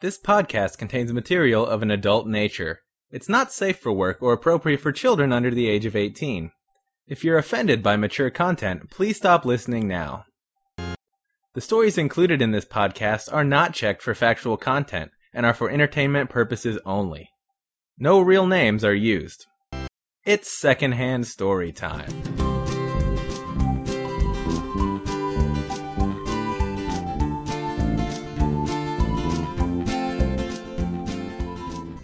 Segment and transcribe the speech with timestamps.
[0.00, 2.80] This podcast contains material of an adult nature.
[3.10, 6.52] It's not safe for work or appropriate for children under the age of 18.
[7.06, 10.24] If you're offended by mature content, please stop listening now.
[11.52, 15.68] The stories included in this podcast are not checked for factual content and are for
[15.68, 17.28] entertainment purposes only.
[17.98, 19.44] No real names are used.
[20.24, 22.39] It's secondhand story time.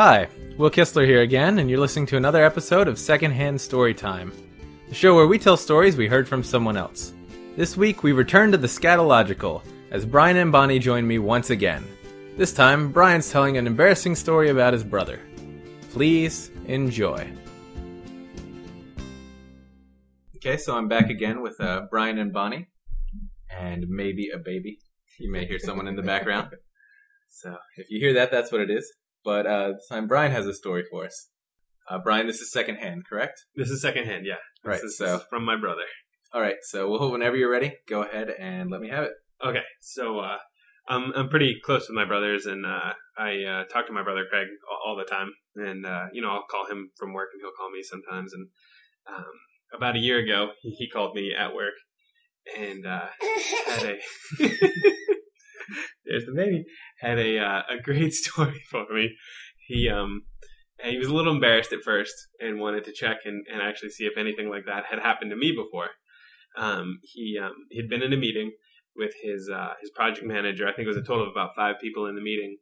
[0.00, 4.32] Hi, Will Kistler here again, and you're listening to another episode of Secondhand Storytime,
[4.88, 7.14] the show where we tell stories we heard from someone else.
[7.56, 11.84] This week we return to the scatological, as Brian and Bonnie join me once again.
[12.36, 15.18] This time, Brian's telling an embarrassing story about his brother.
[15.90, 17.28] Please enjoy.
[20.36, 22.68] Okay, so I'm back again with uh, Brian and Bonnie,
[23.58, 24.78] and maybe a baby.
[25.18, 26.50] You may hear someone in the background.
[27.30, 28.88] So if you hear that, that's what it is.
[29.24, 31.28] But uh, this time, Brian has a story for us.
[31.90, 33.40] Uh, Brian, this is secondhand, correct?
[33.56, 34.34] This is secondhand, yeah.
[34.64, 35.82] Right, This is, so- this is from my brother.
[36.34, 39.12] All right, so well, whenever you're ready, go ahead and let me have it.
[39.42, 40.36] Okay, so uh,
[40.86, 44.26] I'm I'm pretty close with my brothers, and uh, I uh, talk to my brother
[44.28, 47.40] Craig all, all the time, and uh, you know I'll call him from work, and
[47.40, 48.34] he'll call me sometimes.
[48.34, 48.48] And
[49.08, 49.24] um,
[49.72, 51.72] about a year ago, he, he called me at work,
[52.58, 53.06] and uh,
[53.68, 53.98] had a
[56.04, 56.64] there's the baby
[57.00, 59.14] had a uh, a great story for me.
[59.66, 60.22] He um
[60.82, 63.90] and he was a little embarrassed at first and wanted to check and, and actually
[63.90, 65.88] see if anything like that had happened to me before.
[66.56, 68.52] Um, he um, he'd been in a meeting
[68.96, 70.66] with his uh, his project manager.
[70.66, 72.56] I think it was a total of about five people in the meeting,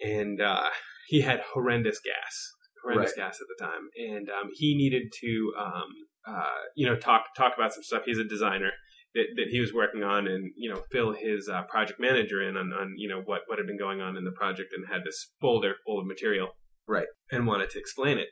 [0.00, 0.68] and uh,
[1.08, 2.52] he had horrendous gas,
[2.82, 5.88] horrendous gas at the time, and um, he needed to um,
[6.26, 8.02] uh, you know talk talk about some stuff.
[8.04, 8.70] He's a designer
[9.14, 12.56] that, that he was working on, and you know fill his uh, project manager in
[12.56, 15.02] on, on you know what what had been going on in the project, and had
[15.04, 16.48] this folder full of material,
[16.86, 17.06] Right.
[17.30, 18.28] and wanted to explain it.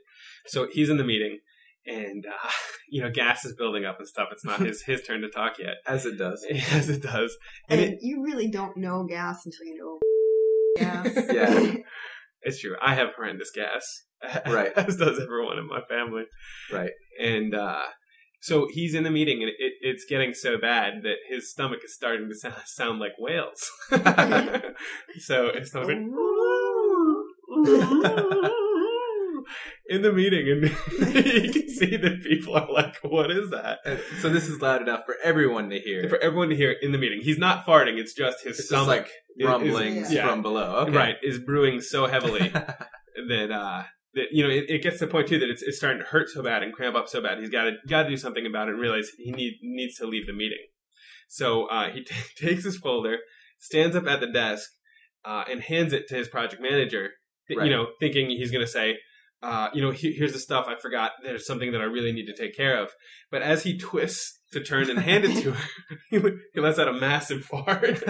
[0.47, 1.39] So he's in the meeting.
[1.87, 2.49] And uh,
[2.91, 4.29] you know, gas is building up and stuff.
[4.33, 6.47] It's not his his turn to talk yet, As it does.
[6.73, 7.35] as it does.
[7.71, 9.99] And And it, you really don't know gas until you know
[10.77, 11.27] gas.
[11.33, 11.75] Yeah.
[12.43, 12.75] It's true.
[12.83, 13.83] I have horrendous gas.
[14.47, 14.73] Right.
[14.77, 16.25] As does everyone in my family.
[16.73, 16.91] Right.
[17.19, 17.83] And uh,
[18.41, 21.95] so he's in the meeting, and it, it's getting so bad that his stomach is
[21.95, 23.71] starting to sound, sound like whales.
[25.19, 25.91] so his stomach
[29.89, 30.63] in the meeting, and
[31.15, 33.79] you can see that people are like, "What is that?"
[34.21, 36.09] So this is loud enough for everyone to hear.
[36.09, 37.99] For everyone to hear in the meeting, he's not farting.
[37.99, 39.09] It's just his It's just stomach,
[39.39, 40.29] like is- yeah.
[40.29, 40.85] from below.
[40.87, 40.97] Okay.
[40.97, 42.53] right, is brewing so heavily
[43.29, 43.83] that uh
[44.15, 46.07] that you know it, it gets to the point too that it's, it's starting to
[46.07, 47.39] hurt so bad and cramp up so bad.
[47.39, 50.07] He's got to got to do something about it and realize he need needs to
[50.07, 50.67] leave the meeting.
[51.29, 53.19] So uh, he t- takes his folder
[53.59, 54.69] stands up at the desk
[55.25, 57.11] uh, and hands it to his project manager
[57.49, 57.67] th- Right.
[57.69, 58.97] you know thinking he's going to say
[59.43, 62.27] uh, you know he- here's the stuff i forgot there's something that i really need
[62.27, 62.91] to take care of.
[63.31, 65.67] But as he twists to turn and hand it to her
[66.55, 68.03] he, lets out a massive fart.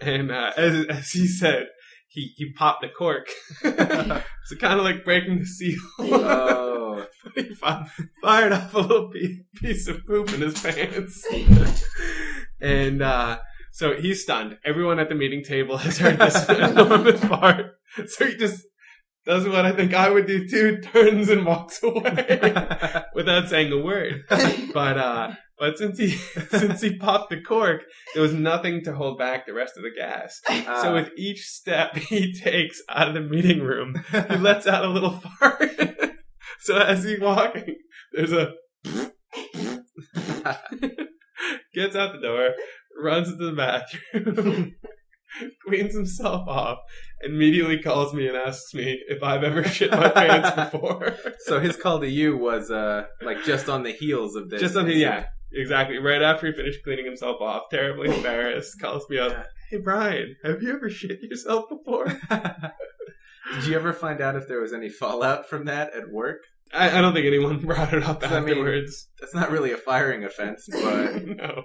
[0.00, 1.66] And uh, as, as he said
[2.12, 3.28] he, he popped the cork
[3.62, 5.80] so kind of like breaking the seal.
[5.98, 7.88] oh, he fi-
[8.22, 11.26] fired off a little piece, piece of poop in his pants.
[12.60, 13.38] and uh,
[13.72, 14.58] so he's stunned.
[14.64, 17.76] Everyone at the meeting table has heard this enormous fart.
[18.06, 18.62] So he just
[19.24, 22.52] does what I think I would do too, turns and walks away
[23.14, 24.22] without saying a word.
[24.28, 26.10] But uh, but since he
[26.50, 27.82] since he popped the cork,
[28.14, 30.40] there was nothing to hold back the rest of the gas.
[30.48, 34.84] Uh, So with each step he takes out of the meeting room, he lets out
[34.84, 35.70] a little fart.
[36.60, 37.76] so as he's walking,
[38.12, 38.52] there's a
[41.74, 42.50] gets out the door,
[43.00, 44.74] runs into the bathroom,
[45.66, 46.78] cleans himself off,
[47.22, 51.16] immediately calls me and asks me if I've ever shit my pants before.
[51.40, 54.60] so his call to you was uh like just on the heels of this.
[54.60, 55.98] Just on the yeah, exactly.
[55.98, 59.46] Right after he finished cleaning himself off, terribly embarrassed, calls me up.
[59.70, 62.06] Hey Brian, have you ever shit yourself before?
[63.54, 66.38] Did you ever find out if there was any fallout from that at work?
[66.72, 69.08] I, I don't think anyone brought it up I mean, afterwards.
[69.20, 71.64] That's not really a firing offense, but no.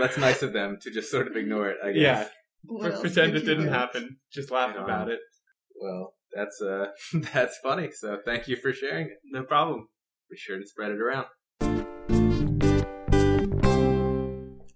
[0.00, 1.76] That's nice of them to just sort of ignore it.
[1.84, 2.00] I guess.
[2.02, 2.28] Yeah.
[2.64, 3.70] What pretend it didn't do?
[3.70, 4.18] happen.
[4.32, 4.84] Just laugh Yeah.
[4.84, 5.20] about it.
[5.80, 6.86] Well, that's uh
[7.34, 7.90] that's funny.
[7.92, 9.18] So thank you for sharing it.
[9.24, 9.88] No problem.
[10.30, 11.26] Be sure to spread it around.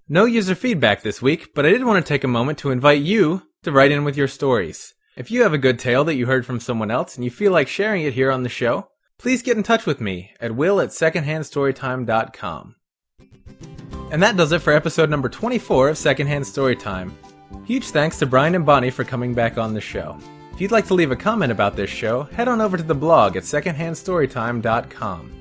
[0.08, 3.00] No user feedback this week, but I did want to take a moment to invite
[3.02, 4.92] you to write in with your stories.
[5.16, 7.52] If you have a good tale that you heard from someone else and you feel
[7.52, 8.88] like sharing it here on the show,
[9.18, 12.74] please get in touch with me at will at secondhandstorytime.com.
[14.10, 17.12] And that does it for episode number 24 of Secondhand Storytime.
[17.64, 20.18] Huge thanks to Brian and Bonnie for coming back on the show.
[20.52, 22.94] If you'd like to leave a comment about this show, head on over to the
[22.94, 25.32] blog at secondhandstorytime.com.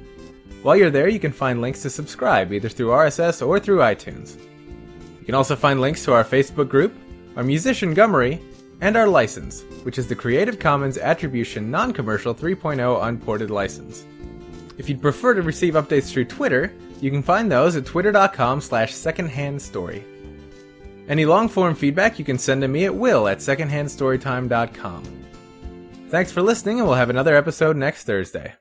[0.63, 4.39] While you're there, you can find links to subscribe either through RSS or through iTunes.
[5.19, 6.95] You can also find links to our Facebook group,
[7.35, 8.41] our musician Gummery,
[8.81, 14.05] and our license, which is the Creative Commons Attribution Non-Commercial 3.0 Unported License.
[14.77, 16.73] If you'd prefer to receive updates through Twitter,
[17.03, 20.03] you can find those at twitter.com slash secondhandstory.
[21.09, 25.03] Any long-form feedback you can send to me at will at secondhandstorytime.com.
[26.07, 28.53] Thanks for listening, and we'll have another episode next Thursday.